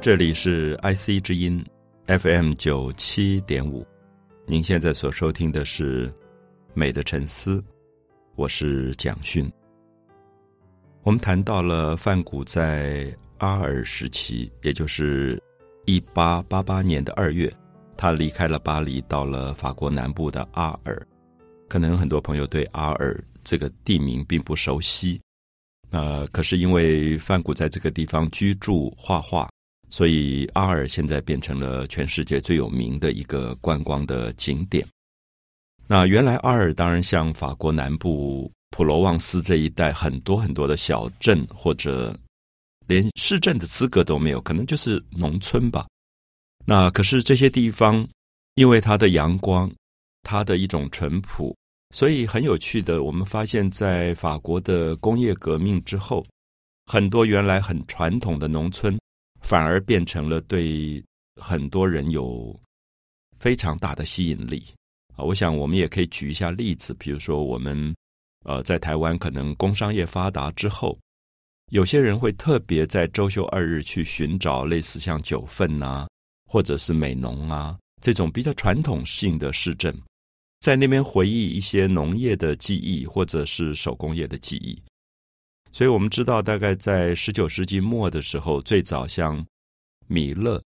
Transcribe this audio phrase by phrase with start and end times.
[0.00, 1.62] 这里是 IC 之音
[2.06, 3.84] FM 九七点五，
[4.46, 6.08] 您现在所收听的是
[6.72, 7.60] 《美的沉思》，
[8.36, 9.50] 我是蒋勋。
[11.02, 15.42] 我们谈到了梵谷在阿尔时期，也就是
[15.84, 17.52] 一八八八年的二月，
[17.96, 21.04] 他离开了巴黎，到了法国南部的阿尔。
[21.68, 25.20] 可能很多朋友对阿尔这个地名并不熟悉，
[25.90, 29.50] 呃，可是因为梵谷在这个地方居住画画。
[29.90, 34.86] 所以，阿尔现在变成了全世界最有名的一个观光的景点。
[35.86, 42.14] 那原来阿尔当然像法国南部普罗旺斯这一带很多很多的小镇，或者
[42.86, 45.86] 连市镇的资格都没有，可能就是农村吧。
[46.66, 48.06] 那可是这些地方，
[48.56, 49.72] 因为它的阳光，
[50.22, 51.56] 它的一种淳朴，
[51.94, 53.02] 所以很有趣的。
[53.02, 56.22] 我们发现，在法国的工业革命之后，
[56.84, 58.98] 很多原来很传统的农村。
[59.48, 61.02] 反而变成了对
[61.40, 62.54] 很多人有
[63.38, 64.62] 非常大的吸引力
[65.16, 65.24] 啊！
[65.24, 67.96] 我想我们也可以举一下例子，比如说我们
[68.44, 70.98] 呃在台湾可能工商业发达之后，
[71.70, 76.06] 有些人会特别在周休二日去寻找类似像九份呐，
[76.44, 79.98] 或者是美浓啊这种比较传统性的市镇，
[80.60, 84.78] 在那边回忆一些农业的记忆或者是手工业的记忆。
[85.70, 89.44] 所以我们知道，大概在十九世纪末的时候，最早像
[90.06, 90.60] 米勒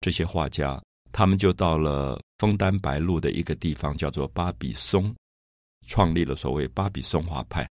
[0.00, 5.14] 这些画家，他们就到了枫丹白露的一个地方，叫做巴比松，
[5.86, 7.68] 创立了所谓巴比松画派。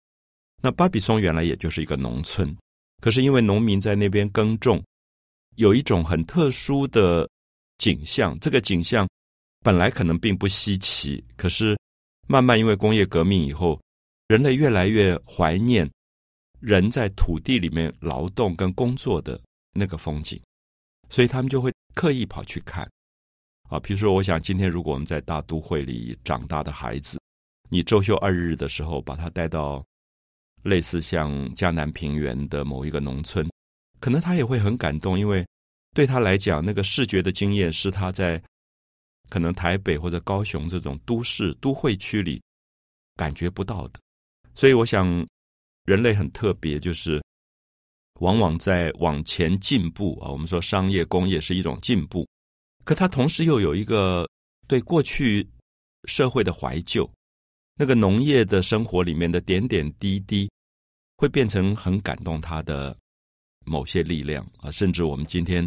[0.60, 2.54] 那巴比松原来也就是一个农村，
[3.00, 4.82] 可是因为农民在那边耕种，
[5.56, 7.26] 有一种很特殊的
[7.78, 8.38] 景象。
[8.40, 9.08] 这个景象
[9.60, 11.78] 本来可能并不稀奇，可是
[12.26, 13.80] 慢慢因为工业革命以后，
[14.26, 15.88] 人类越来越怀念。
[16.60, 19.40] 人在土地里面劳动跟工作的
[19.72, 20.38] 那个风景，
[21.08, 22.86] 所以他们就会刻意跑去看
[23.70, 23.80] 啊。
[23.80, 27.18] 比如说，我想今天如果我们在大都会里长大的孩子，
[27.70, 29.82] 你周休二日的时候把他带到
[30.64, 33.48] 类似像江南平原的某一个农村，
[33.98, 35.46] 可能他也会很感动，因为
[35.94, 38.42] 对他来讲，那个视觉的经验是他在
[39.30, 42.42] 可能台北或者高雄这种都市都会区里
[43.16, 43.98] 感觉不到的。
[44.54, 45.26] 所以我想。
[45.84, 47.22] 人类很特别，就是
[48.20, 50.30] 往往在往前进步啊。
[50.30, 52.28] 我们说商业工业是一种进步，
[52.84, 54.28] 可它同时又有一个
[54.68, 55.48] 对过去
[56.04, 57.10] 社会的怀旧。
[57.74, 60.50] 那个农业的生活里面的点点滴滴，
[61.16, 62.94] 会变成很感动他的
[63.64, 64.70] 某些力量啊。
[64.70, 65.66] 甚至我们今天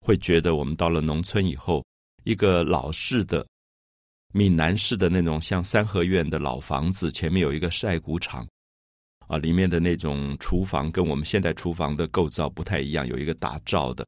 [0.00, 1.84] 会觉得，我们到了农村以后，
[2.24, 3.46] 一个老式的
[4.32, 8.44] 闽南式的那种像三合院的老房子，前面有一个晒谷场。
[9.28, 14.04] 啊，里面的那种厨房跟我们现在厨房的构造不太一样，有一个打罩的。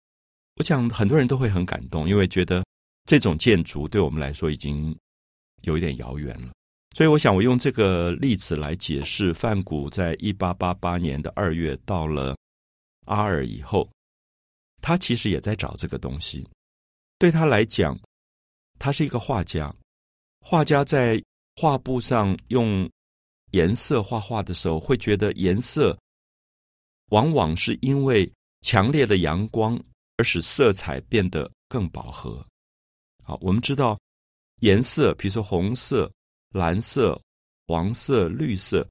[0.57, 2.65] 我想很多人都会很感动，因为觉得
[3.05, 4.97] 这种建筑对我们来说已经
[5.63, 6.51] 有一点遥远了。
[6.97, 12.35] 所以，我想我用这个例子来解释范谷在一八八八年的二月到了
[13.05, 13.89] 阿尔以后，
[14.81, 16.49] 他其实也在找这个东西。
[17.19, 17.99] 对他来讲，
[18.79, 19.75] 他是一个画家，
[20.41, 21.23] 画家在
[21.57, 22.91] 画布上用。
[23.51, 25.99] 颜色画画的时候，会觉得颜色
[27.11, 28.31] 往往是因为
[28.61, 29.79] 强烈的阳光
[30.17, 32.45] 而使色彩变得更饱和。
[33.25, 33.99] 好，我们知道
[34.61, 36.11] 颜色，比如说红色、
[36.51, 37.21] 蓝色、
[37.67, 38.87] 黄色、绿色，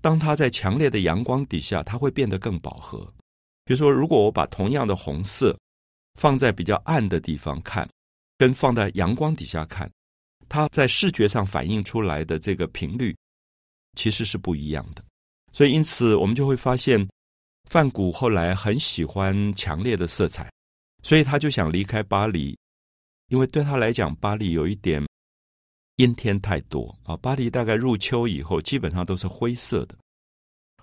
[0.00, 3.04] 当它在强烈的阳光底下，它会变得更饱和。
[3.64, 5.58] 比如说，如果我把同样的红色
[6.20, 7.88] 放在比较暗的地方看，
[8.36, 9.90] 跟放在阳光底下看，
[10.48, 13.16] 它在视觉上反映出来的这个频率。
[13.94, 15.04] 其实是不一样的，
[15.52, 17.08] 所以因此我们就会发现，
[17.70, 20.50] 范谷后来很喜欢强烈的色彩，
[21.02, 22.56] 所以他就想离开巴黎，
[23.28, 25.04] 因为对他来讲，巴黎有一点
[25.96, 27.16] 阴天太多啊。
[27.18, 29.96] 巴黎大概入秋以后，基本上都是灰色的，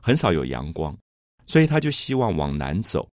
[0.01, 0.97] 很少有阳光，
[1.45, 3.07] 所以他就希望往南走。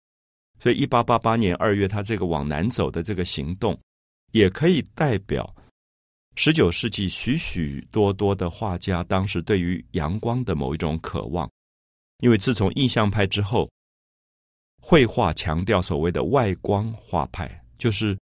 [0.60, 3.78] 所以一八八八年二月，他这个往南走的这个行动，
[4.32, 5.54] 也可以代表。
[6.36, 11.48] 十九世纪，许许多多的画家当时对于阳光的某一种渴望，
[12.18, 13.70] 因为自从印象派之后，
[14.82, 18.18] 绘画强调所谓的外光画派，就是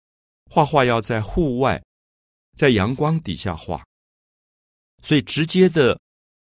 [0.51, 1.81] 画画要在户外，
[2.57, 3.85] 在阳光底下画，
[5.03, 5.99] 所以直接的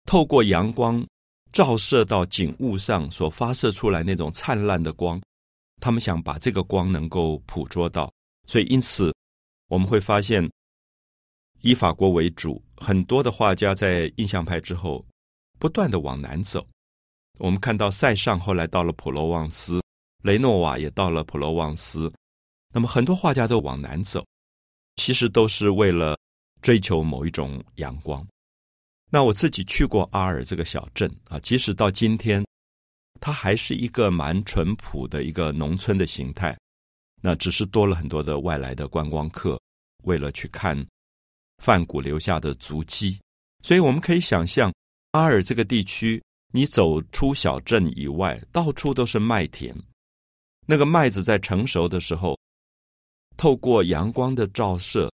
[0.04, 1.04] 透过阳光
[1.50, 5.20] 照射到景物上所发射出来那种灿烂的光，
[5.80, 8.12] 他们想把这个光能够捕捉到，
[8.46, 9.12] 所以因此
[9.66, 10.48] 我们会发现。
[11.60, 15.04] 以法国为主，很多的画家在印象派之后，
[15.58, 16.66] 不断的往南走。
[17.38, 19.80] 我们看到塞尚后来到了普罗旺斯，
[20.22, 22.12] 雷诺瓦也到了普罗旺斯。
[22.72, 24.24] 那么很多画家都往南走，
[24.96, 26.18] 其实都是为了
[26.60, 28.26] 追求某一种阳光。
[29.10, 32.44] 那我自己去过阿尔这个小镇啊，即使到今天，
[33.20, 36.56] 它还是一个蛮淳朴的一个农村的形态。
[37.20, 39.60] 那只是多了很多的外来的观光客，
[40.04, 40.86] 为了去看
[41.62, 43.20] 梵谷留下的足迹。
[43.62, 44.72] 所以我们可以想象，
[45.12, 46.22] 阿尔这个地区，
[46.52, 49.74] 你走出小镇以外，到处都是麦田。
[50.66, 52.38] 那个麦子在成熟的时候，
[53.36, 55.12] 透过阳光的照射，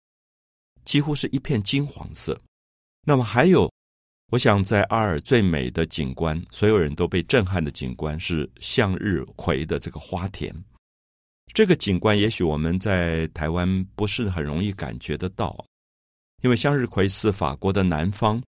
[0.84, 2.40] 几乎是一片金黄色。
[3.06, 3.70] 那么还有。
[4.32, 10.52] 我想在阿尔最美的景观，所有人都被震撼的景观是向日葵的这个花田。
[11.52, 15.64] 这个景观也许我们在台湾不是很容易感觉得到，
[16.44, 18.40] 因为向日葵是法国的南方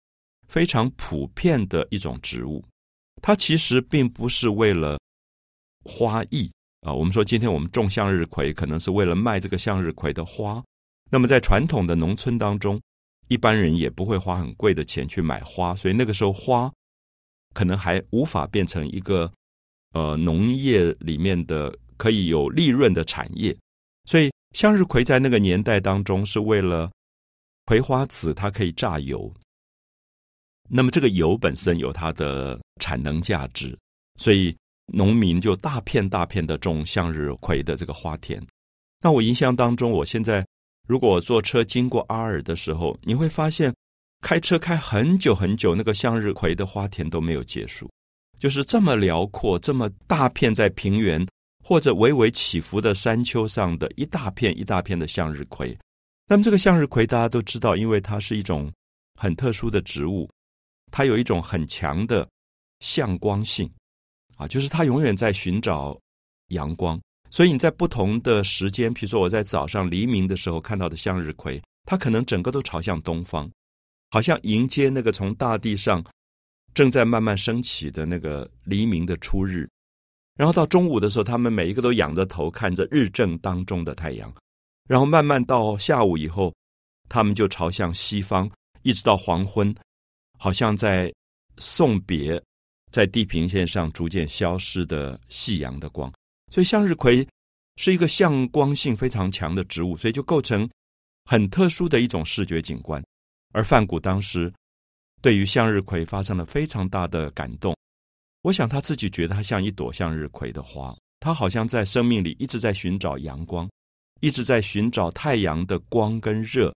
[0.47, 2.63] 非常普遍的一种植物。
[3.21, 4.99] 它其实并不是为了
[5.83, 6.51] 花艺
[6.81, 6.93] 啊。
[6.93, 10.63] 我们说今天我们种向日葵，可能是为了卖这个向日葵的花。
[11.09, 12.79] 那么在传统的农村当中。
[13.27, 16.71] 一般人也不会花很贵的钱去买花，所以那个时候花
[17.55, 19.33] 可能还无法变成一个
[19.93, 23.57] 呃农业里面的可以有利润的产业。
[24.07, 26.91] 所以向日葵在那个年代当中是为了
[27.65, 29.31] 葵花籽，它可以榨油。
[30.69, 33.77] 那么这个油本身有它的产能价值，
[34.19, 34.55] 所以
[34.87, 38.41] 农民就大片大片的种向日葵的这个花田。
[39.01, 40.45] 那我印象当中，我现在。
[40.87, 43.73] 如果坐车经过阿尔的时候，你会发现，
[44.21, 47.89] 开车开很久很久，那个向日葵的花田都没有结束，
[48.37, 51.27] 就是这么辽阔、这么大片在平原
[51.63, 55.75] 或者微微起伏的山丘上的一大片一大片的向日葵。
[56.27, 58.71] 那么这个向日葵大家都知道，因为它是一种
[59.13, 60.27] 很特殊的植物，
[60.91, 62.27] 它有一种很强的
[62.79, 63.69] 向光性，
[64.35, 65.97] 啊，就是它永远在寻找
[66.47, 66.99] 阳光。
[67.29, 73.51] 所以你在不同的时间，比如说我在早上黎明的时候看到的向日葵，它可能整个都朝向东方，
[74.09, 76.03] 好像迎接那个从大地上
[76.73, 79.69] 正在慢慢升起的那个黎明的初日。
[80.35, 84.33] 然后到中午的时候，他们每一个都仰着头看着日正当中的太阳。
[84.87, 86.53] 然后慢慢到下午以后，
[87.09, 88.49] 他们就朝向西方，
[88.83, 89.73] 一直到黄昏，
[90.37, 91.11] 好像在
[91.57, 92.41] 送别
[92.91, 96.11] 在地平线上逐渐消失的夕阳的光。
[96.51, 97.27] 所以向日葵
[97.77, 100.69] 是一个向光性非常强的植物，所以就构成
[101.25, 103.03] 很特殊的一种视觉景观。
[103.53, 104.53] 而范谷当时
[105.21, 107.75] 对于向日葵发生了非常大的感动。
[108.43, 113.67] 我想他自己觉得它像一朵向日葵的花，它好像在生命里一直在寻找阳光，
[114.25, 116.73] 一直在寻找太阳的光跟热。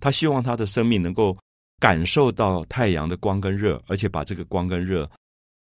[0.00, 1.36] 他希望他的生命能够
[1.78, 5.10] 感受到太阳的光跟热，而且把这个光跟热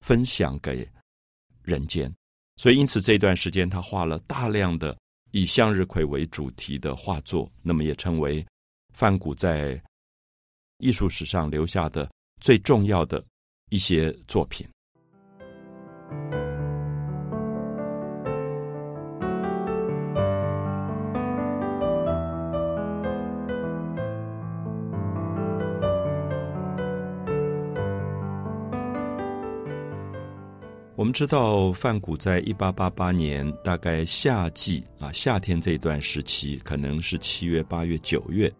[0.05, 0.87] 分享给
[1.63, 2.09] 人间。
[2.56, 4.97] 所以，因此这段时间，他画了大量的
[5.31, 8.45] 以向日葵为主题的画作，那么也成为
[8.94, 9.81] 梵谷在
[10.77, 13.21] 艺术史上留下的最重要的
[13.69, 14.65] 一些作品。
[31.01, 38.53] 我们知道，范谷在一八八八年大概夏季啊，夏天这一段时期，可能是七月、八月、九月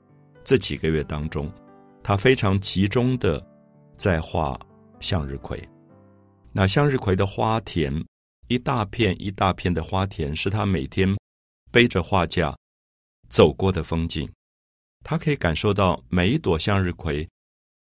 [0.44, 1.54] 这几个月当中，
[2.02, 3.40] 他非常集中的
[3.96, 4.60] 在画
[5.00, 5.62] 向日葵。
[6.52, 7.94] 那向日葵的花田，
[8.48, 11.16] 一大片一大片的花田，是他每天
[11.72, 12.58] 背着画架
[13.30, 14.28] 走过的风景。
[15.04, 17.30] 他可以感受到每一朵向日葵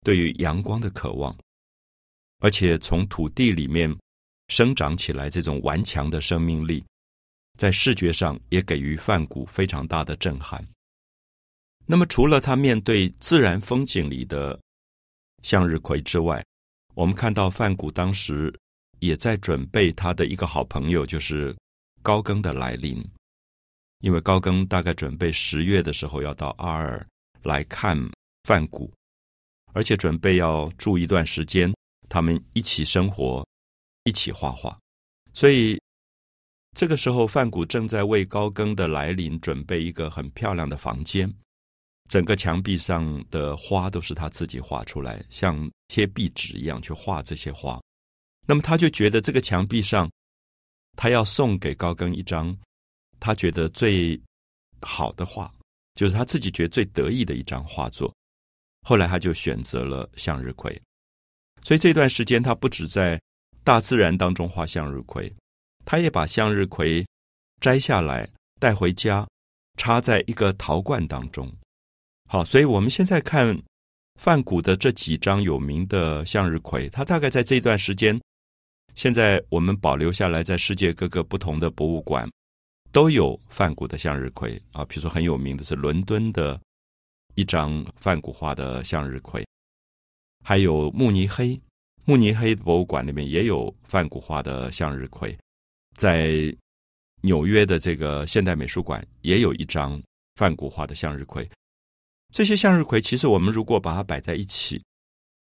[0.06, 1.36] 对于阳光的渴望，
[2.40, 3.94] 而且从土地里面。
[4.48, 6.84] 生长起来，这种顽强的生命力，
[7.58, 10.66] 在视觉上也给予梵谷非常大的震撼。
[11.86, 14.60] 那么，除了他面对自然风景里的
[15.44, 16.44] 向日葵之外，
[16.94, 18.54] 我们看到梵谷当时
[19.00, 21.56] 也在准备他的一个好朋友，就是
[22.02, 23.04] 高更的来临。
[24.00, 27.06] 因为高更大概准备十月的时候要到阿尔
[27.44, 27.98] 来看
[28.44, 28.92] 梵谷，
[29.74, 31.74] 而且准备要住一段时间，
[32.08, 33.44] 他们一起生活。
[34.06, 34.80] 一起画画，
[35.34, 35.82] 所以
[36.78, 41.32] 这个时候，范谷正在为高更的来临准备一个很漂亮的房间。
[42.08, 47.82] 整个墙壁上的花都是他自己画出来，像贴壁纸一样去画这些花。
[48.48, 50.08] 那么他就觉得这个墙壁上，
[50.96, 52.56] 他要送给高更一张
[53.20, 54.22] 他觉得最
[54.82, 55.52] 好的画，
[55.96, 58.14] 就是他自己觉得最得意的一张画作。
[58.84, 60.80] 后来他就选择了向日葵，
[61.64, 63.20] 所以这段时间他不止在。
[63.66, 65.34] 大自然当中画向日葵，
[65.84, 67.04] 他也把向日葵
[67.60, 68.30] 摘下来
[68.60, 69.28] 带回家，
[69.76, 71.52] 插在一个陶罐当中。
[72.30, 73.60] 好，所以我们现在看
[74.22, 78.22] 梵谷的这几张有名的向日葵，它大概在这段时间，
[78.94, 82.30] 现在我们保留下来，在世界各个不同的博物馆
[82.92, 84.86] 都有梵谷的向日葵啊。
[84.86, 86.62] 比如说很有名的是伦敦的
[87.34, 89.44] 一张梵谷画的向日葵，
[90.44, 91.60] 还有慕尼黑
[92.08, 95.36] 慕尼黑博物馆里面也有梵谷画的向日葵，
[95.96, 96.56] 在
[97.22, 100.00] 纽约的这个现代美术馆也有一张
[100.36, 101.50] 梵谷画的向日葵。
[102.32, 104.84] 这些向日葵，其实我们如果把它摆在一起，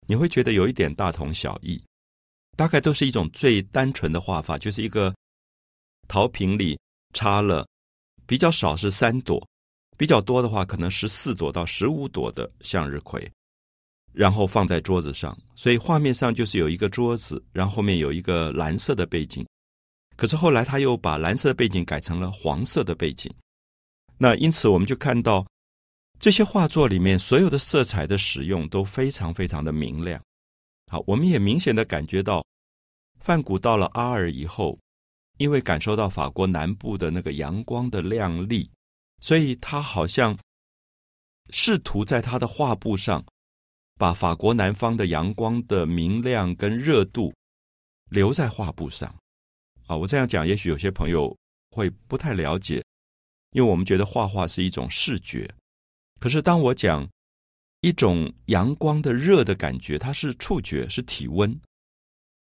[0.07, 1.79] 你会觉得有一点大同小异，
[2.57, 5.13] 大概都是一种最单纯的画法，就是一个
[6.07, 6.79] 陶瓶里
[7.13, 7.67] 插了
[8.25, 9.47] 比较少是三朵，
[9.97, 13.31] 比较多的话可能十四朵到十五朵的向日葵，
[14.19, 19.47] 然后放在桌子上，所以画面上就是有一个桌子，然后后面有一个蓝色的背景。
[20.17, 23.33] 可是后来他又把蓝色的背景改成了黄色的背景，
[24.17, 25.47] 那因此我们就看到。
[26.19, 30.21] 这些画作里面所有的色彩的使用都非常非常的明亮。
[30.91, 32.45] 好，我们也明显的感觉到，
[33.21, 34.77] 梵谷到了阿尔以后，
[35.37, 38.69] 因为感受到法国南部的那个阳光的亮丽，
[39.21, 40.37] 所以他好像
[41.51, 43.23] 试图在他的画布上
[43.99, 47.33] 把法国南方的阳光的明亮跟热度
[48.09, 49.13] 留在画布上。
[49.87, 51.35] 啊，我这样讲，也许有些朋友
[51.71, 52.81] 会不太了解，
[53.51, 55.45] 因为我们觉得画画是一种视觉。
[56.17, 57.05] 可是，当我讲
[57.81, 61.59] 一种阳光的热的感觉，它是触觉，是体温。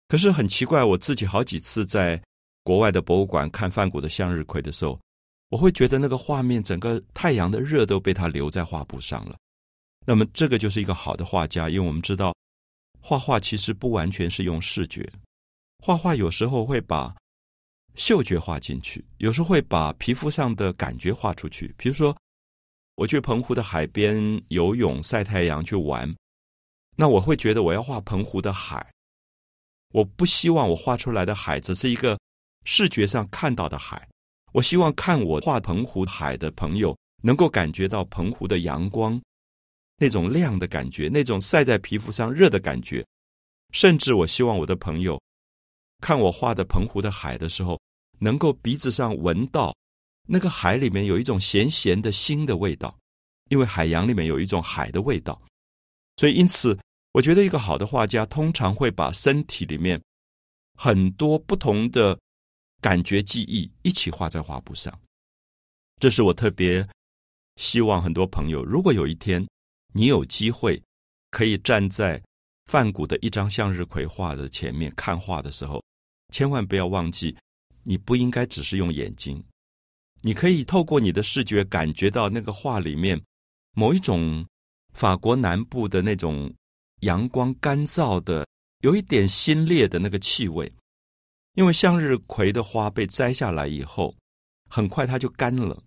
[0.10, 2.22] 可是很奇怪，我自己好几次在
[2.62, 5.00] 国外的博物馆看梵谷的向日葵的时候，
[5.48, 9.38] 我会觉得那个画面整个太阳的热都被他留在画布上了。
[10.08, 12.34] 那么，这个就是一个好的画家，因为我们知道
[13.02, 15.06] 画画其实不完全是用视觉，
[15.84, 17.14] 画画有时候会把
[17.96, 22.18] 嗅觉画进去，有时候会把皮肤上的感觉画出去，比如说。
[22.96, 26.12] 我去澎湖的海边游泳、晒太阳去玩，
[26.96, 28.84] 那我会觉得我要画澎湖的海。
[29.94, 32.18] 我不希望我画出来的海只是一个
[32.66, 34.10] 视觉上看到的海，
[34.52, 39.22] 我希望看我画澎湖海的朋友能够感觉到澎湖的阳光
[39.98, 43.06] 那种亮的感觉，那种晒在皮肤上热的感觉。
[43.74, 45.22] 甚至我希望我的朋友
[46.02, 47.80] 看我画的澎湖的海的时候，
[48.20, 49.76] 能够鼻子上闻到。
[50.30, 52.94] 那个海里面有一种咸咸的腥的味道，
[53.50, 55.42] 因为海洋里面有一种海的味道，
[56.18, 56.78] 所以因此，
[57.14, 60.02] 我觉得一个好的画家通常会把身体里面
[60.76, 62.20] 很多不同的
[62.82, 64.94] 感觉记忆一起画在画布上。
[65.98, 66.86] 这是我特别
[67.56, 69.48] 希望很多朋友，如果有一天
[69.98, 70.80] 你有机会
[71.32, 72.22] 可以站在
[72.66, 75.84] 梵谷的一张向日葵画的前面看画的时候，
[76.32, 77.36] 千万不要忘记，
[77.82, 79.44] 你不应该只是用眼睛。
[80.22, 83.20] 你可以透过你的视觉感觉到那个画里面
[83.74, 84.46] 某一种
[84.94, 86.54] 法国南部的那种
[87.00, 88.46] 阳光干燥的、
[88.82, 90.72] 有一点新烈的那个气味。
[91.56, 94.16] 因为向日葵的花被摘下来以后，
[94.70, 95.82] 很快它就干了。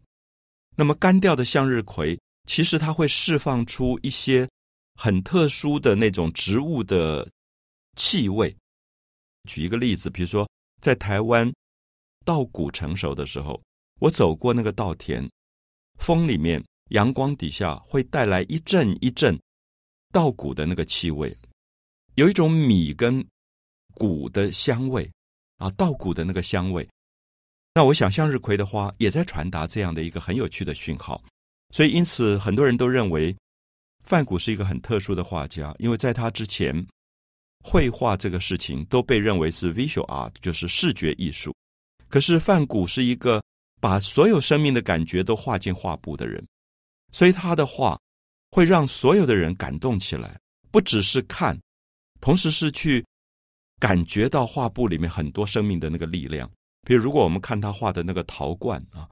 [0.74, 4.48] 那么干掉的向日葵，其实它会释放出一些
[4.94, 7.28] 很特殊的那种植物的
[7.96, 8.56] 气味。
[9.48, 10.48] 举一个例子，比如说
[10.80, 11.52] 在台湾
[12.24, 13.60] 稻谷成熟的时候。
[14.00, 15.28] 我走过那个稻田，
[15.98, 19.38] 风里面、阳光底下会带来一阵一阵
[20.10, 21.36] 稻谷的那个气味，
[22.14, 23.22] 有一种米跟
[23.92, 25.06] 谷的香味
[25.58, 26.88] 啊，稻谷的那个香味。
[27.74, 31.22] 那我想向日葵的花也在传达这样的一个很有趣的讯号，
[31.70, 33.36] 所以因此很多人都认为
[34.04, 36.86] 范谷是一个很特殊的画家，因为在他之前，
[37.64, 41.54] 绘画这个事情都被认为是 visual art，就是视觉艺术。
[42.08, 43.40] 可是范谷是一个。
[43.82, 46.46] 把所有生命的感觉都画进画布的人，
[47.12, 47.98] 所以他的画
[48.50, 50.38] 会让所有的人感动起来，
[50.70, 51.58] 不只是看，
[52.20, 53.02] 同时是去
[53.78, 56.46] 感觉到画布里面很多生命的那个力量。
[56.86, 59.08] 比如，如果我们看他画的那个陶罐啊，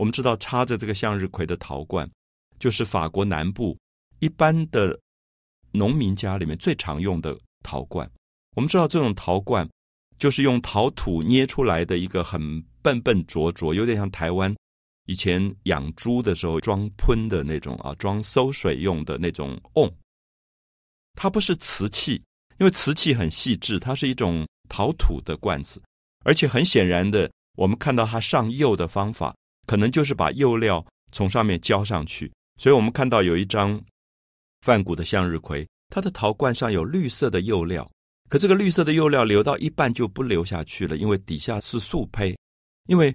[0.00, 2.10] 我们知道插着这个向日葵的陶罐，
[2.58, 3.76] 就是法国南部
[4.18, 4.98] 一般的
[5.72, 8.10] 农民家里面最常用的陶罐。
[8.56, 9.68] 我们知道这种陶罐
[10.18, 12.64] 就是用陶土捏出来的一个很。
[12.82, 14.56] 笨笨拙拙，有点像台湾
[15.04, 19.94] 以前养猪的时候装喷的那种啊，装馊水用的那种瓮。
[21.12, 22.14] 它不是瓷器，
[22.58, 25.82] 因为瓷器很细致，它是一种陶土的罐子，
[26.24, 29.36] 而且很显然的，我们看到它上釉的方法，
[29.66, 32.30] 可能就是把釉料从上面浇上去。
[32.56, 33.80] 所以我们看到有一张
[34.62, 37.90] 梵谷的向日葵，它的陶罐上有绿色的釉料，
[38.28, 42.36] 可这个绿色的釉料流到一半就不流下去了，因为底下是素胚。
[42.86, 43.14] 因为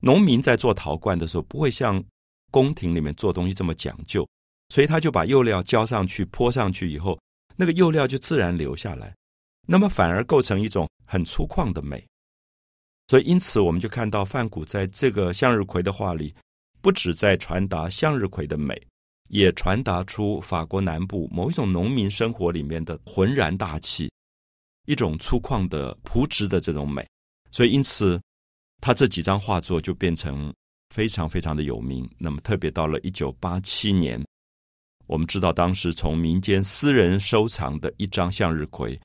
[0.00, 2.02] 农民在做陶罐的时候，不会像
[2.50, 4.26] 宫廷里面做东西这么讲究，
[4.68, 7.18] 所以他就把釉料浇上去、泼上去以后，
[7.56, 9.14] 那个釉料就自然流下来，
[9.66, 12.04] 那么反而构成一种很粗犷的美。
[13.06, 16.34] 所以，因此我们就看到范谷在这个向日葵的画里，
[16.80, 18.80] 不止在传达向日葵的美，
[19.28, 24.10] 也传达出法国南部某一种农民生活里面的浑然大气。
[24.86, 27.06] 一种粗犷的朴质的这种美，
[27.50, 28.20] 所以因此
[28.82, 30.52] 他这几张画作就变成
[30.94, 32.06] 非常非常的有名。
[32.18, 34.22] 那么特别到了一九八七年，
[35.06, 39.00] 我们知道当时从民间私人收藏的一张向日葵，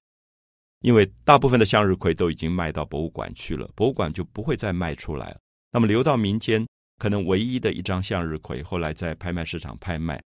[0.81, 5.39] 因为大部分的向日葵都已经卖到博物馆去了，博物馆就不会再卖出来了。
[5.71, 6.67] 那么留到民间，
[6.97, 10.21] 可能唯一的一张向日葵，后来在拍卖市场拍卖。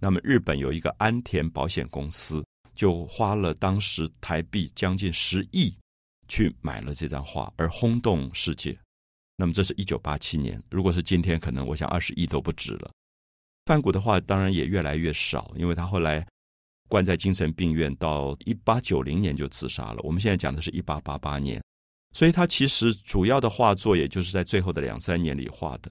[0.00, 2.44] 那么日本有一个安田保险公司。
[2.74, 5.72] 就花了当时台币将近十亿
[6.26, 8.76] 去买了这张画，而轰动世界。
[9.36, 12.90] 那么这是一九八七年，如果是今天，可能我想二十亿都不止了。
[13.64, 16.26] 范谷的画当然也越来越少，因为他后来
[16.88, 20.00] 关在精神病院，到一八九零年就自杀了。
[20.02, 21.62] 我们现在讲的是一八八八年，
[22.12, 25.90] 所以他其实主要的画作也就是在最后的两三年里画的，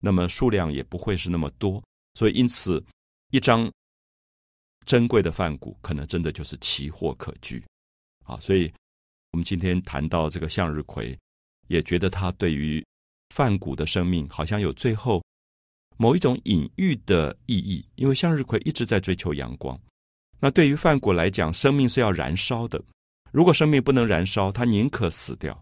[0.00, 1.82] 那么数量也不会是那么多，
[2.14, 2.82] 所以因此
[3.30, 3.70] 一张。
[4.86, 7.62] 珍贵的梵谷可能真的就是奇货可居，
[8.24, 8.72] 啊，所以
[9.30, 11.16] 我们今天谈到这个向日葵，
[11.68, 12.84] 也觉得它对于
[13.28, 15.22] 梵谷的生命好像有最后
[15.98, 17.86] 某一种隐喻的意义。
[17.96, 19.78] 因为向日葵一直在追求阳光，
[20.40, 22.82] 那对于梵谷来讲，生命是要燃烧的。
[23.30, 25.56] 如果生命不能燃烧，他宁可死掉。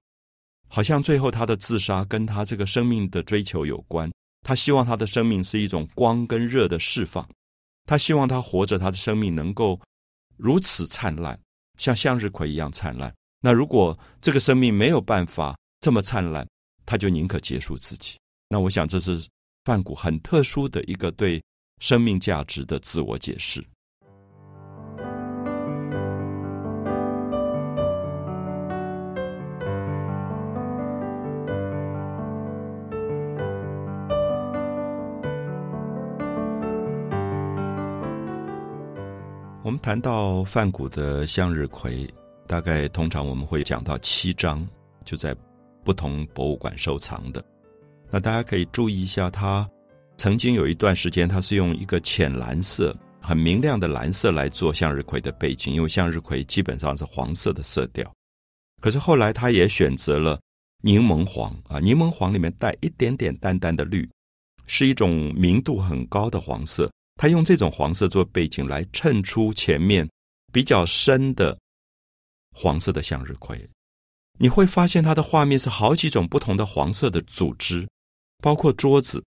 [0.68, 4.10] 好像最后他的自杀跟他这个生命的追求有关。
[4.42, 7.28] 他希望他的生命是一种光跟热的释放。
[7.84, 9.78] 他希望他活着，他的生命能够
[10.36, 11.38] 如此灿烂，
[11.78, 13.12] 像向日葵一样灿烂。
[13.40, 16.46] 那如果这个生命没有办法这么灿烂，
[16.86, 18.16] 他就宁可结束自己。
[18.48, 19.26] 那我想，这是
[19.64, 21.42] 范谷很特殊的一个对
[21.80, 23.64] 生命价值的自我解释。
[39.78, 42.06] 谈到梵谷的向日葵，
[42.46, 44.66] 大概通常我们会讲到七张，
[45.04, 45.34] 就在
[45.84, 47.42] 不同博物馆收藏的。
[48.10, 49.68] 那大家可以注意一下，他
[50.16, 58.10] 曾经有一段时间，他是用一个浅蓝色、很明亮的蓝色来做向日葵的背景，因为向日葵基本上是黄色的色调。
[58.80, 60.38] 可是后来，他也选择了
[60.82, 64.08] 柠檬黄啊，柠檬黄里面带一点点淡淡的绿，
[64.66, 66.90] 是一种明度很高的黄色。
[67.18, 70.08] 他用这种黄色做背景来衬出前面
[70.52, 71.58] 比较深的
[72.52, 73.68] 黄色的向日葵，
[74.38, 77.88] 你会发现它的画面是好几种不同的黄色的组织，
[78.38, 79.22] 包括桌子，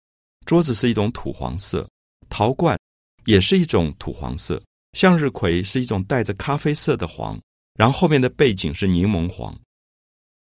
[0.45, 1.89] 桌子是一种土黄色，
[2.29, 2.79] 陶罐
[3.25, 4.61] 也是一种土黄色，
[4.93, 7.41] 向日葵是一种带着咖啡色的黄，
[7.73, 9.57] 然后后面的背景是柠檬黄，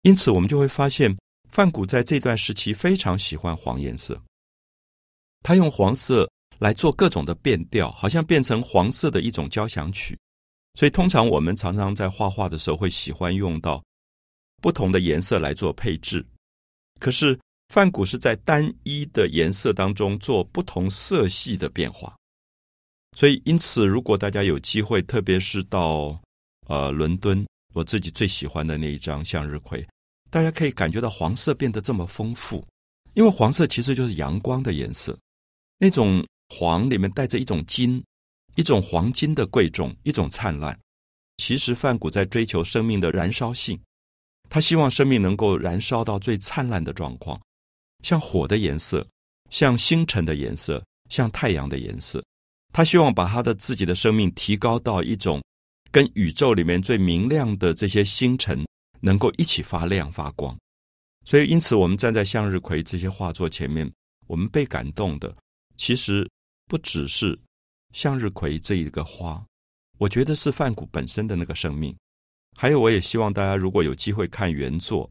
[0.03, 1.16] 因此我们就会发现
[1.50, 4.20] 范谷在这段时期非常喜欢黄颜色，
[5.42, 6.31] 他用黄色。
[6.61, 10.16] 来做各种的变调，好像变成黄色的一种交响曲。
[10.75, 13.83] 所以，通常我们常常在画画的时候会喜欢用到
[14.62, 16.25] 不同的颜色来做配置。
[17.01, 17.38] 可是，
[17.70, 22.14] 梵谷是在单一的颜色当中做不同色系的变化。
[23.16, 26.20] 所以，因此，如果大家有机会，特别是到
[26.68, 27.44] 呃伦敦，
[27.75, 29.85] 我自己最喜欢的那一张向日葵，
[30.31, 32.64] 大家可以感觉到黄色变得这么丰富，
[33.14, 35.18] 因为黄色其实就是阳光的颜色，
[35.79, 36.23] 那种。
[36.52, 38.02] 黄里面带着一种金，
[38.56, 40.78] 一种黄金的贵重，一种灿烂。
[41.36, 43.80] 其实梵谷在追求生命的燃烧性，
[44.50, 47.40] 他希望生命能够燃烧到最灿烂的状况，
[48.02, 49.06] 像火的颜色，
[49.48, 52.22] 像星辰的颜色，像太阳的颜色。
[52.72, 55.42] 他希望把他的自己的生命提高到一种
[55.90, 58.66] 跟宇宙里面最明亮的这些星辰
[59.00, 60.54] 能够一起发亮发光。
[61.24, 63.90] 所以，因此我们站在向日葵这些画作前面，
[64.26, 65.34] 我们被感动的，
[65.76, 66.28] 其实。
[66.70, 67.37] 不只是
[67.92, 69.44] 向日葵这一个花，
[69.98, 71.92] 我觉得是梵谷本身的那个生命。
[72.56, 75.11] 还有，我也希望大家如果有机会看原作，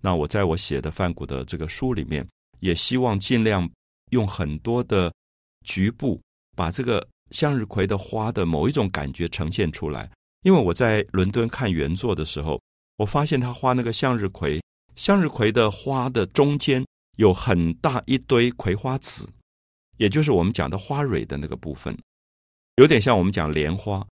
[0.00, 2.26] 那我在我写的梵谷的这个书里面，
[2.60, 3.70] 也希望尽量
[4.12, 5.12] 用很多的
[5.66, 6.18] 局部
[6.56, 10.10] 把这个向日葵的花的某一种感觉呈现出来。
[10.44, 12.58] 因为我在伦敦看原作的时候，
[12.96, 14.62] 我发现他画那个向日葵，
[14.96, 16.82] 向日葵的花的中间
[17.18, 19.28] 有很大一堆葵花籽。
[19.96, 21.96] 也就是我们讲的花蕊的那个部分，
[22.76, 24.06] 有点像我们讲莲花。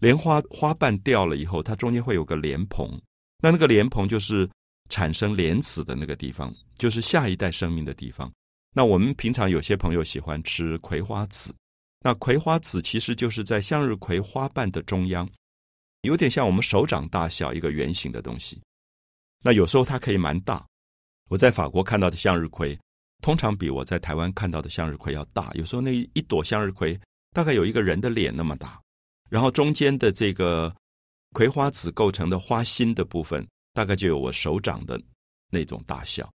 [0.00, 2.88] 莲花花瓣掉了以后，它中间会有个莲蓬，
[3.42, 4.48] 那那个莲蓬就是
[4.88, 8.32] 产生莲子的那个地方，就是下一代生命的地方。
[8.74, 11.52] 那我们平常有些朋友喜欢吃葵花籽，
[12.00, 15.28] 那葵花籽其实就是在向日葵花瓣的中央，
[16.02, 18.62] 有点像我们手掌大小一个圆形的东西。
[19.42, 20.64] 那有时候它可以蛮大，
[21.28, 22.78] 我在法国看到的向日葵，
[23.22, 25.50] 通常比我在台湾看到的向日葵要大。
[25.54, 26.98] 有时候那一朵向日葵
[27.32, 28.80] 大概有一个人的脸那么大。
[29.28, 30.74] 然后中间的这个
[31.32, 34.98] 葵花籽构成的花心的部分，大概就有我手掌的
[35.50, 36.30] 那种大小。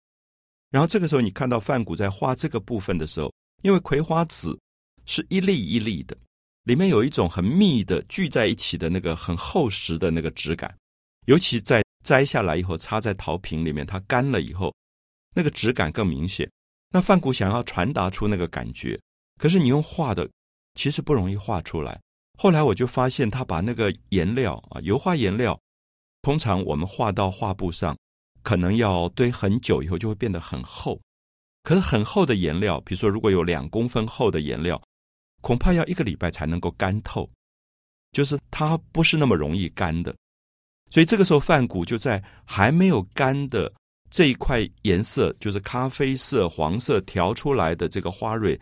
[0.69, 4.57] 然后这个时候，你看到范谷在画这个部分的时候，因为葵花籽
[5.05, 6.15] 是一粒一粒的，
[6.63, 10.75] 里面有一种很密的聚在一起的那个很厚实的那个质感，
[11.25, 14.73] 尤其在摘下来以后插在陶瓶里面，它干了以后，
[15.35, 16.49] 那个质感更明显。
[16.93, 18.99] 那范谷想要传达出那个感觉，
[19.39, 20.29] 可是你用画的，
[20.75, 21.99] 其实不容易画出来。
[22.37, 25.59] 后来我就发现，他把那个颜料啊，油画颜料，
[26.21, 27.97] 通常我们画到画布上，
[28.43, 31.01] 可能要堆很久以后就会变得很厚。
[31.63, 34.79] 可是很厚的颜料，比如说如果有两公分厚的颜料，
[35.41, 37.27] 恐怕要一个礼拜才能够干透，
[38.11, 40.15] 就是它不是那么容易干的。
[40.91, 43.73] 所以这个时候，范谷就在还没有干的
[44.13, 48.59] 这一块颜色，就是咖啡色、黄色调出来的这个花蕊，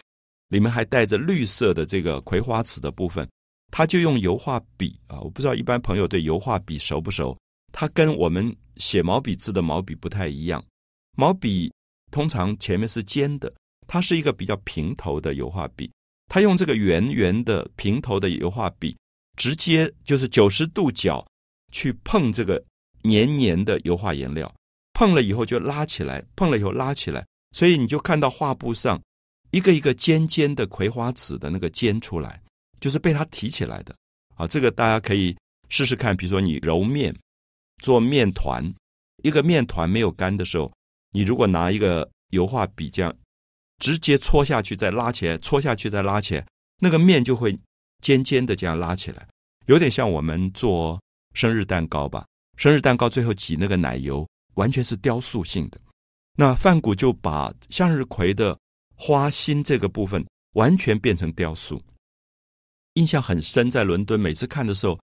[0.47, 3.27] 里面还带着绿色的这个葵花籽的部分。
[3.69, 7.37] 他就用油画笔啊，我不知道一般朋友对油画笔熟不熟？
[7.73, 10.63] 它跟我们写毛笔字的毛笔不太一样。
[11.17, 11.69] 毛笔
[12.11, 13.53] 通常前面是尖的，
[13.87, 15.91] 它是一个比较平头的油画笔。
[16.29, 18.95] 他用这个圆圆的平头的油画笔，
[19.35, 21.27] 直接就是九十度角
[21.73, 22.63] 去碰这个
[23.01, 24.49] 黏黏的油画颜料，
[25.01, 27.25] 碰了以后就拉起来，碰了以后拉起来，
[27.57, 29.01] 所以你就看到画布上
[29.49, 32.39] 一个一个尖尖的葵花籽的那个尖出来。
[32.79, 33.95] 就是被它提起来的，
[34.35, 35.35] 啊，这个大家可以
[35.69, 36.15] 试试看。
[36.15, 37.15] 比如说你揉面
[37.81, 38.63] 做面团，
[39.23, 40.71] 一个面团没有干的时候，
[41.11, 43.11] 你如果拿一个油画笔这样
[43.79, 46.45] 直接搓下去，再拉起来，搓下去再拉起来，
[46.79, 47.57] 那个面就会
[48.01, 49.27] 尖尖的这样拉起来，
[49.65, 51.01] 有点像我们做
[51.33, 52.23] 生日蛋糕吧。
[52.57, 55.79] 生日蛋糕最后挤那个奶油，完全是雕塑性的。
[56.35, 58.57] 那范谷就把向日葵的
[58.95, 61.81] 花心这个部分完全变成雕塑。
[62.95, 64.99] 印象很深，在伦敦每次看的时候，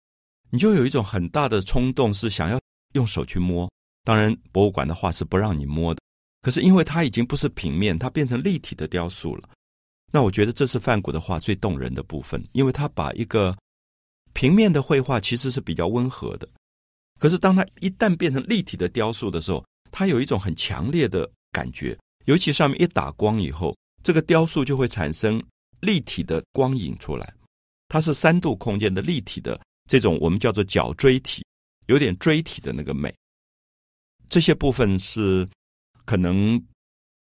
[0.51, 2.61] 你就有一种很大的冲动，是想要
[2.95, 3.71] 用手去摸。
[4.05, 6.01] 当然，博物馆的画是不让你摸的。
[6.43, 9.49] 可是因为它已经不是平面，它变成立体的雕塑了。
[10.13, 13.55] 那我觉得这是梵谷的画最动人的部分，因为他把一个
[14.33, 16.49] 平面的绘画其实是比较温和的，
[17.19, 21.97] 可是当它一旦变成立体的雕塑的时候，它有一种很强烈的感觉。
[22.27, 25.43] 尤其上面一打光以后，这个雕塑就会产生
[25.81, 27.35] 立体的光影出来。
[27.89, 31.45] 它是三度空间的立体的这种，我们叫做角锥体，
[31.87, 33.15] 有点锥体的那个美。
[34.29, 35.49] 这些部分是
[36.05, 36.61] 可能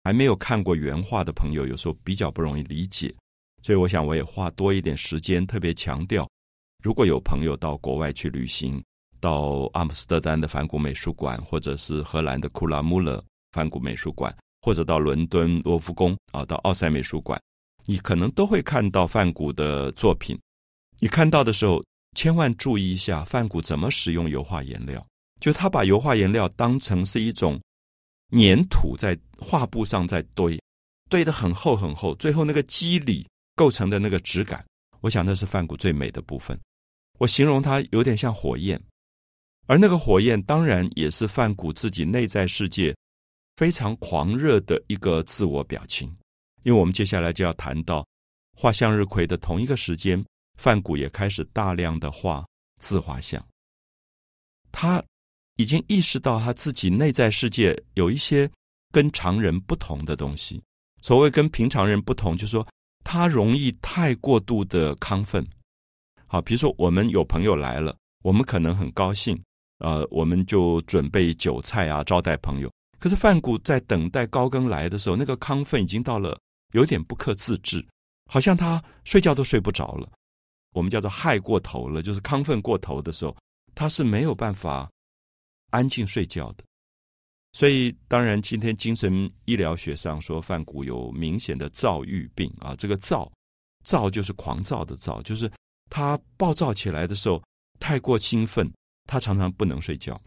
[0.04, 3.14] 还没有看过原画的朋友，有时候比较不容易理解。
[3.64, 6.30] 所以我想我也花多一点时间，特别强调，
[6.84, 8.84] 如果有朋友到国外去旅行，
[9.22, 17.40] 到阿姆斯特丹的梵谷美术馆，或者是荷兰的库拉穆勒梵谷美术馆，或者到伦敦罗浮宫啊，到奥赛美术馆，
[17.86, 20.38] 你可能都会看到梵谷的作品。
[21.00, 21.82] 你看到的时候，
[22.18, 25.06] 千万注意一下梵谷怎么使用油画颜料。
[25.40, 27.60] 就他把油画颜料当成是一种
[28.32, 30.62] 粘土，在画布上在堆，
[31.10, 34.64] 堆得很厚很厚，最后那个肌理构成的那个质感，
[35.00, 36.60] 我想那是梵谷最美的部分。
[37.18, 38.80] 我形容它有点像火焰，
[39.72, 42.94] 而那个火焰当然也是范谷自己内在世界
[43.56, 46.14] 非常狂热的一个自我表情。
[46.64, 48.06] 因为我们接下来就要谈到
[48.54, 50.22] 画向日葵的同一个时间。
[50.58, 52.46] 范谷也开始大量的画
[52.80, 53.42] 自画像，
[54.74, 55.02] 他
[55.56, 58.52] 已经意识到他自己内在世界有一些
[58.92, 60.62] 跟常人不同的东西。
[61.02, 62.68] 所谓跟平常人不同，就是说
[63.06, 65.48] 他容易太过度的亢奋。
[66.28, 69.42] 好，比如说我们有朋友来了，我们可能很高兴，
[69.82, 72.72] 呃，我们就准备酒菜啊招待朋友。
[73.00, 76.40] 可是范谷在等待高更来的时候，那个亢奋已经到了
[76.74, 77.86] 有点不可自制，
[78.32, 80.08] 好像他睡觉都睡不着了。
[80.74, 83.36] 我们叫做害过头了，就是亢奋过头的时候，
[83.76, 84.90] 他是没有办法
[85.72, 86.64] 安静睡觉的。
[87.54, 92.74] 所以，当然，今天精神医疗学上说，范谷有明显的躁郁病啊。
[92.78, 93.30] 这个躁，
[93.84, 95.52] 躁就是狂躁的躁，就是
[95.90, 97.44] 他暴躁起来的时候，
[97.78, 98.72] 太过兴奋，
[99.12, 100.18] 他常常不能睡觉。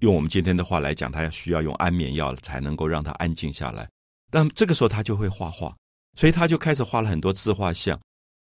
[0.00, 3.88] 用我们今天的话来讲，他要需要用安眠药才能够让他安静下来。
[4.32, 5.72] 但这个时候，他就会画画，
[6.18, 7.96] 所以他就开始画了很多自画像。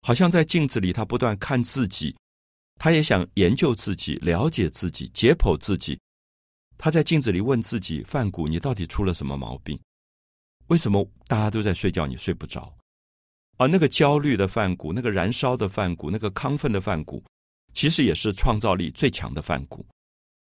[0.04, 2.16] 好像在镜子里，他不断看自己，
[2.80, 6.00] 他也想研究自己、了解自己、解剖自己。
[6.78, 9.78] 他在镜子里问自己：“范谷，你到底出了什么毛病？
[10.68, 12.74] 为什么大家都在睡觉，你睡不着？”
[13.60, 17.22] 而那个焦虑的范谷，那个燃烧的范谷，那个亢奋的范谷，
[17.74, 19.86] 其实也是创造力最强的范谷。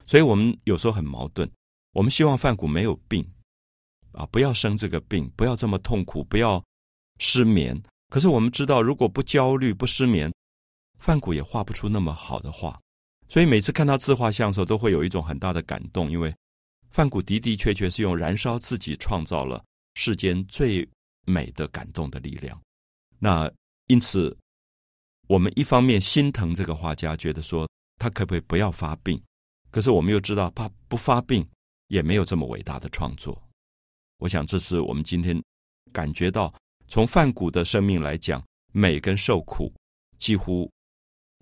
[0.05, 1.49] 所以我们有时候很矛盾。
[1.93, 3.25] 我们希望范谷没有病
[4.11, 6.63] 啊，不要生这个病，不要这么痛苦，不要
[7.19, 7.81] 失眠。
[8.09, 10.31] 可是我们知道，如果不焦虑、不失眠，
[10.99, 12.79] 范谷也画不出那么好的画。
[13.27, 16.33] 所以每次看到自画像的时候，都会有一种很大的感动，因为
[16.91, 19.63] 范谷的的确确是用燃烧自己创造了
[19.95, 20.87] 世间最
[21.25, 22.61] 美的感动的力量。
[23.17, 23.51] 那
[23.87, 24.37] 因此，
[25.27, 29.21] 我们一方面心疼这个画家，觉得说他可不可以不要发病？
[29.71, 31.47] 可是我们又知道，他不发病
[31.87, 33.41] 也没有这么伟大的创作。
[34.17, 35.41] 我想，这是我们今天
[35.91, 36.53] 感觉到，
[36.87, 39.73] 从范谷的生命来讲，美跟受苦
[40.17, 40.69] 几乎。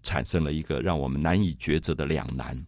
[0.06, 2.62] 产生了一个让我们难以抉择的两难。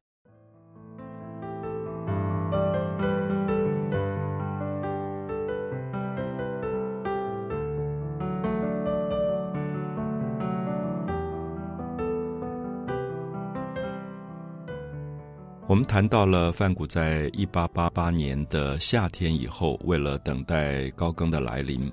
[15.67, 21.91] 我们谈到了范谷在一八八八年的夏天以后，为了等待高更的来临。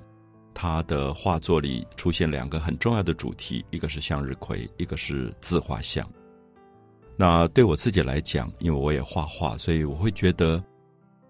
[0.53, 6.07] 他的画作里出现两个很重要的主题，一个是向日葵，一个是自画像。
[7.17, 10.63] 那对我自己来讲，因为我也画画，所以我会觉得，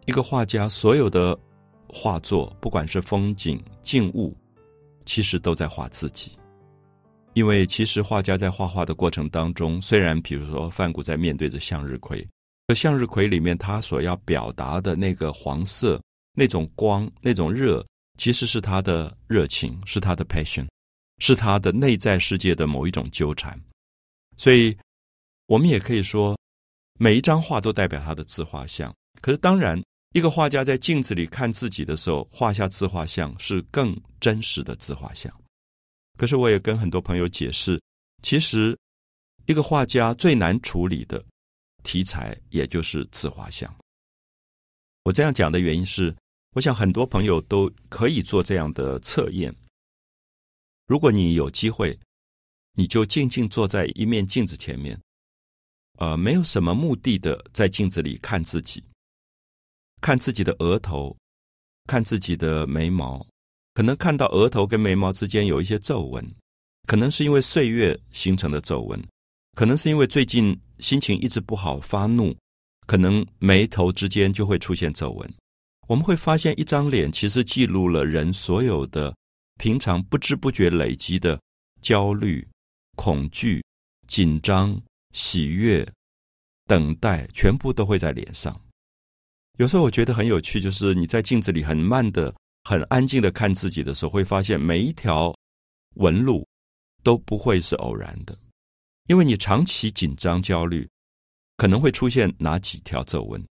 [0.06, 1.39] 一个画家所有的
[1.88, 4.36] 画作，不管是风景、静物，
[5.06, 6.38] 其实都在画自己。
[7.33, 12.27] 因为其实画家在画画的过程当中，虽然比如说范谷在面对着向日葵，
[12.67, 16.01] 可向日葵里面他所要表达的那个黄色、
[16.33, 17.85] 那种光、那种热。
[18.15, 20.67] 其实是他的热情，是他的 passion，
[21.17, 23.59] 是他的内在世界的某一种纠缠。
[24.37, 24.77] 所以，
[25.47, 26.37] 我们也可以说，
[26.99, 28.93] 每一张画都代表他的自画像。
[29.19, 29.81] 可是，当然，
[30.13, 35.33] 一个画家在镜子里看自己的时候，画下自画像是更真实的自画像。
[36.17, 37.82] 可是，我也跟很多朋友解释，
[38.21, 38.78] 其实
[39.45, 41.23] 一个画家最难处理的
[41.84, 43.73] 题材，也就是自画像。
[45.04, 46.15] 我这样讲的原因是。
[46.56, 49.52] 我想很多朋友都可以做这样的测验。
[50.86, 51.99] 如果你有机会，
[52.73, 55.02] 你就静静坐在一面镜子前面，
[55.97, 58.84] 呃，没有什么目的的在镜子里看自己，
[59.99, 61.17] 看自己的额头，
[61.88, 63.26] 看自己的眉毛，
[63.73, 66.36] 可能看到额头跟眉毛之间有一些皱纹，
[66.88, 69.03] 可能是因为岁月形成的皱纹，
[69.55, 72.36] 可能是因为最近心情一直不好发怒，
[72.86, 75.33] 可能眉头之间就会出现皱纹。
[75.88, 79.13] 我们会发现，一张脸其实记录了人所有的
[79.59, 81.39] 平常不知不觉累积的
[81.81, 82.47] 焦虑、
[82.95, 83.63] 恐惧、
[84.07, 84.79] 紧张、
[85.12, 85.86] 喜悦、
[86.65, 88.57] 等待，全部都会在脸上。
[89.57, 92.33] 有时候我觉得很有趣，就是你在镜子里很慢的、
[92.63, 95.36] 很安静的看自己的时候，会发现每一条
[95.95, 96.47] 纹路
[97.04, 98.38] 都不会是偶然的，
[99.08, 100.89] 因为你长期紧张、焦虑，
[101.58, 103.43] 可能会出现哪几条皱纹。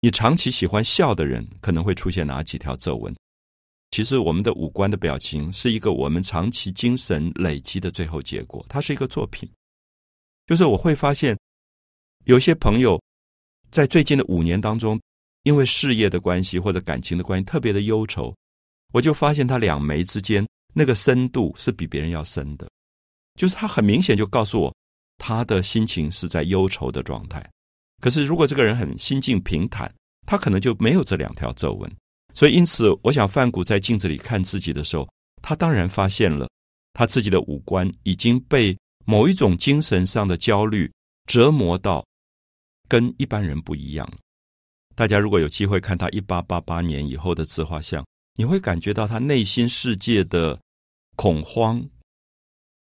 [0.00, 3.14] 你长期喜欢笑的人，可能会出现哪几条皱纹？
[3.90, 9.48] 其实，我们的五官的表情是一个我们长期精神累积的最后结果，它是一个作品。
[10.46, 11.38] 就是我会发现，
[12.24, 13.00] 有些朋友
[13.70, 15.00] 在最近的五年当中，
[15.42, 18.34] 因为事业的关系或者感情的关系，特别的忧愁，
[18.92, 22.70] 我就发现他两眉之间那个深度是比别人要深的，
[23.34, 24.74] 就是他很明显就告诉我，
[25.18, 27.44] 他的心情是在忧愁的状态。
[28.00, 29.92] 可是，如果这个人很心境平坦，
[30.26, 31.90] 他可能就没有这两条皱纹。
[32.34, 35.08] 所以，因此，我想范谷在镜子里看自己的时候，
[35.40, 36.48] 他当然发现了
[36.94, 40.90] 他自己的五官已经被某一种精神上的焦虑
[41.26, 42.04] 折磨到
[42.88, 44.10] 跟一般人不一样。
[44.94, 50.58] 大家如果有机会看他一八八八年以后的自画像，你会感觉到他内心世界的
[51.16, 51.86] 恐慌、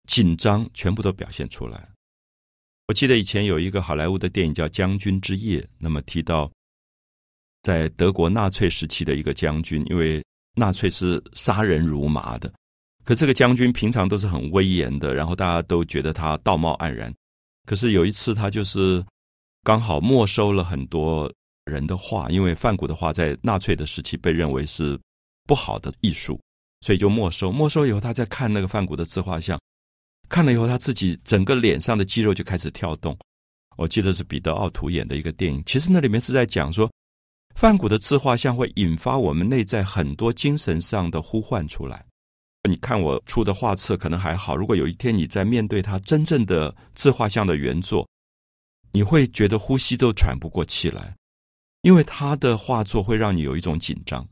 [0.08, 1.90] 紧张全部都表现出来。
[2.88, 6.52] 我记得以前有一个好莱坞的电影叫《将军之夜》，那么提到
[7.64, 10.24] 在德国纳粹时期的一个将军，因为
[10.56, 12.52] 纳粹是杀人如麻的，
[13.06, 17.14] 可这个将军平常都是很威严的，然后大家都觉得他道貌岸然。
[17.66, 19.06] 可是有一次，他就是
[19.64, 21.32] 刚好没收了很多
[21.66, 25.00] 人的画，因为梵谷的画在纳粹的时期被认为是
[25.52, 26.40] 不好的艺术，
[26.80, 27.52] 所以就没收。
[27.52, 29.60] 没收以后，他在看那个梵谷的自画像。
[30.30, 33.14] 看了以后，他自己整个脸上的肌肉就开始跳动。
[33.76, 36.90] 我记得是彼得·奥图演的一个电影，其实那里面是在讲说，
[37.56, 42.06] 梵谷的自画像会引发我们内在很多精神上的呼唤出来。
[42.70, 48.08] 你看我出的画册可能还好，如果有一天你在面对他真正的自画像的原作，
[48.94, 51.14] 你会觉得呼吸都喘不过气来，
[51.82, 54.26] 因为他的画作会让你有一种紧张。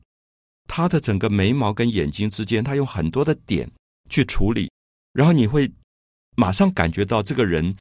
[0.70, 3.68] 他的整个眉毛跟眼睛之间，他用很多的点
[4.08, 4.70] 去处理，
[5.14, 5.70] 然后你会
[6.38, 7.76] 马上感觉到这个人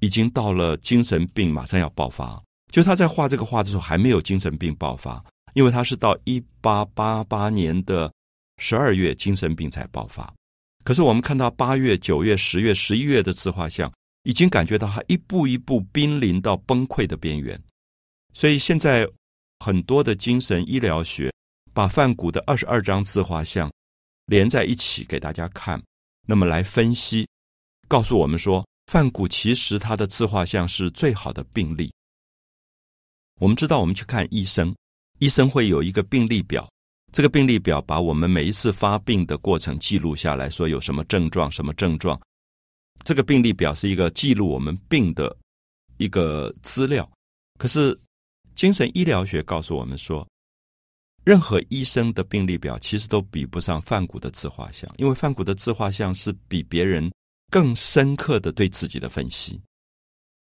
[0.00, 2.42] 已经到了精神病马上要爆发。
[2.72, 8.12] 就他在画这个画的时候还没有精神病爆发，因为他是到一八八八年的
[8.58, 10.34] 十二月精神病才爆发。
[10.82, 13.90] 可是我们看到八月、九月、十月、十一月的自画像，
[14.24, 17.58] 已经感觉到他一步一步濒临到崩溃的边缘。
[18.32, 19.08] 所以现在
[19.64, 21.32] 很多的精神医疗学。
[21.74, 23.70] 把梵谷的二十二张自画像
[24.26, 25.82] 连在一起给大家看，
[26.24, 27.28] 那么来分析，
[27.88, 31.92] 告诉我们说，梵谷其实他的自画像是最好的病例。
[33.40, 34.72] 我们知道，我们去看医生，
[35.18, 36.70] 医生会有一个病历表，
[37.12, 42.18] 这个病历表把我们每一次发病的过程记录下来，说有什么症状，什么症状。
[43.02, 45.36] 这个病历表是一个记录我们病的
[45.96, 47.10] 一个资料。
[47.58, 48.00] 可是
[48.54, 50.24] 精神医疗学告诉我们说。
[51.24, 57.10] 任何医生的病历表其实都比不上范谷的自画像，因为范谷的自画像是比别人
[57.50, 59.60] 更深刻的对自己的分析。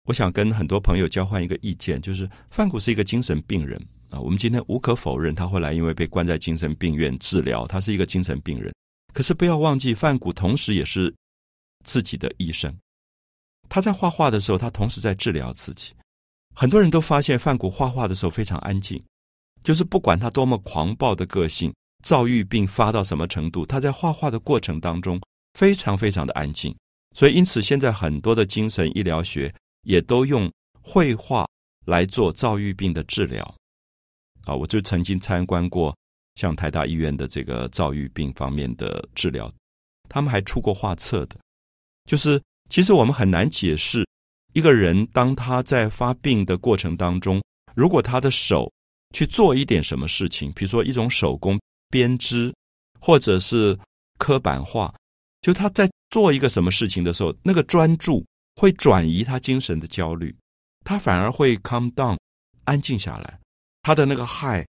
[0.05, 4.21] 我想跟很多朋友交换一个意见，就是范谷是一个精神病人啊。
[4.21, 8.73] 我们今天无可否认，他后来因为被关在精神病院治疗，他是一个精神病人。
[9.13, 11.13] 可是不要忘记，范谷同时也是
[11.85, 12.75] 自己的医生。
[13.69, 15.93] 他在画画的时候，他同时在治疗自己。
[16.55, 19.03] 很多人都发现范谷画画的时候非常安静。
[19.63, 25.21] 就是不管他多么狂暴的个性，躁郁病发到什么程度，他在画画的过程当中
[25.55, 26.75] 非常非常的安静。
[27.15, 31.47] 所以，因此现在很多的精神医疗学也都用绘画
[31.87, 33.55] 来做躁郁病的治疗。
[34.45, 35.95] 啊，我就曾经参观过
[36.37, 39.53] 像台大医院的这个躁郁病方面的治疗，
[40.09, 41.37] 他们还出过画册的。
[42.07, 42.41] 就是
[42.71, 44.07] 其实我们很难解释
[44.55, 47.43] 一个人当他在发病的过程当中，
[47.75, 48.73] 如果他的手。
[49.15, 51.59] 去做一点什么事情，比如说一种手工
[51.91, 52.55] 编织，
[53.01, 53.79] 或者是
[54.19, 54.95] 刻板画，
[55.41, 58.25] 就他在做一个什么事情的时候，那个专注
[58.57, 60.35] 会转移他精神的焦虑，
[60.85, 62.17] 他反而会 calm down，
[62.65, 63.41] 安静下来，
[63.83, 64.67] 他的那个害，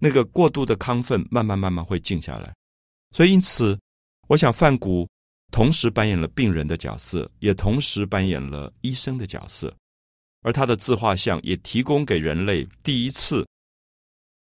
[0.00, 2.54] 那个过度的亢奋，慢慢慢慢会静下来。
[3.12, 3.78] 所以因此，
[4.28, 5.08] 我想范谷
[5.50, 9.74] 同时扮演了病人的角色，也同时扮演了医生的角色，
[10.42, 13.46] 而他的自画像也提供给人类第一次。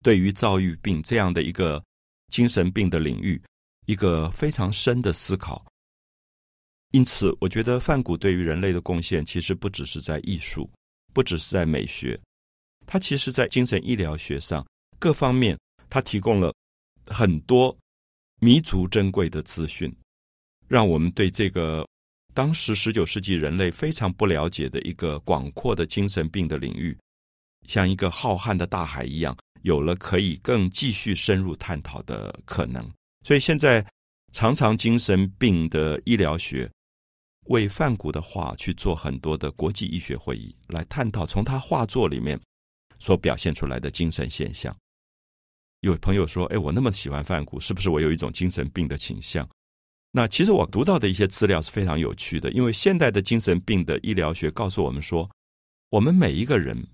[0.01, 1.83] 对于躁郁病这样的一个
[2.27, 3.41] 精神病的领域，
[3.85, 5.65] 一个非常深的思考。
[6.91, 10.69] 因此，我觉得范谷对于人类的贡献，其实不只是在艺术，
[11.13, 12.19] 不只是在美学，
[12.87, 14.65] 他其实在精神医疗学上
[14.97, 15.55] 各方面，
[15.89, 16.51] 他提供了
[17.05, 17.77] 很多
[18.39, 19.95] 弥足珍贵的资讯，
[20.67, 21.87] 让我们对这个
[22.33, 26.97] 当时十九世纪人类非常不了解的一个广阔的精神病的领域，
[27.67, 29.37] 像一个浩瀚的大海一样。
[29.61, 32.89] 有了可以更继续深入探讨的可能，
[33.25, 33.85] 所以现在
[34.31, 36.69] 常常精神病的医疗学
[37.47, 42.39] 为范谷的画去做很多的国际医学会议，来探讨从他画作里面
[42.99, 44.75] 所表现出来的精神现象。
[45.81, 49.47] 有朋友说：“哎，我那么喜欢范谷，是不是我有一种精神病的倾向？”
[50.11, 55.29] 那其实我读到的一些资料是非常有趣的，因为现代的精神病的医疗学告诉我们说，
[55.89, 56.87] 我们每一个人。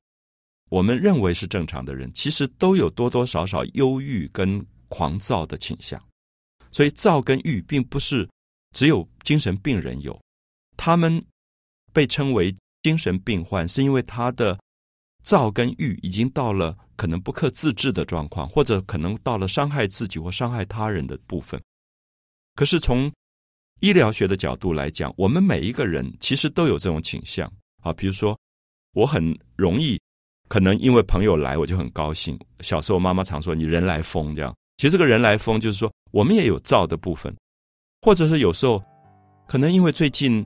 [0.69, 6.01] 我们认为是正常的人，其实都有多多少少忧郁跟狂躁的倾向。
[6.71, 8.27] 所以，躁跟郁并不是
[8.73, 10.19] 只有精神病人有，
[10.75, 11.23] 他们
[11.93, 14.59] 被称为精神病患，是因为他的
[15.23, 21.61] 躁跟郁已经到了可能不可自制的状况，或者可能到了伤害自己或伤害他人的部分。
[22.55, 23.11] 可是，从
[23.81, 27.51] 医疗学的角度来讲，我们每一个人其实都有这种倾向
[27.83, 27.93] 啊。
[27.93, 28.37] 比如说，
[28.93, 29.99] 我很容易。
[30.47, 32.37] 可能因为朋友来，我就很高兴。
[32.59, 37.35] 小时候妈妈常说：“你人来疯。”这样，其实这个人来疯就是说，我们也有躁的部分，
[38.01, 38.81] 或者是有时候，
[39.47, 40.45] 可能因为最近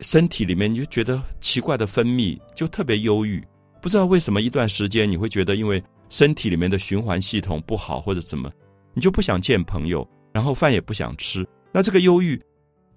[0.00, 3.42] 身体里面你就觉得奇怪的分泌，就特别忧郁，
[3.80, 8.50] 不知道为什么一段时间你会觉得，因为身体里面的循环系统不好或者怎么，
[8.94, 11.46] 你就不想见朋友，然后饭也不想吃。
[11.72, 12.40] 那这个忧郁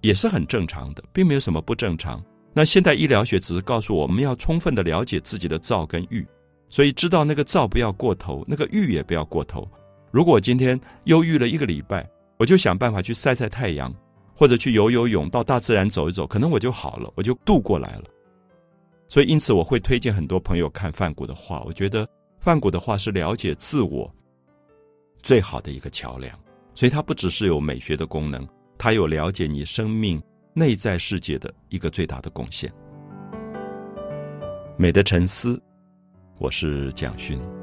[0.01, 2.23] 也是很正常的，并没有什么不正常。
[2.53, 6.25] 那现代医疗学只是告诉我们要充分的了解自己的躁跟郁，
[6.73, 9.69] 所以知道那个躁不要过头，那个郁也不要过头。
[10.09, 13.93] 如果今天忧郁了一个礼拜，我就想办法去晒晒太阳，
[14.33, 18.05] 或者去游游泳，到大自然走一走，可能我就好了，我就度过来了。
[19.07, 22.09] 所以因此我会推荐很多朋友看范谷的画，我觉得
[22.39, 24.11] 范谷的画是了解自我
[25.21, 26.35] 最好的一个桥梁。
[26.73, 28.47] 所以它不只是有美学的功能，
[28.79, 30.19] 它有了解你生命
[30.55, 32.73] 内在世界的一个最大的贡献。
[34.75, 35.61] 美的沉思，
[36.43, 37.62] 我是蒋勋。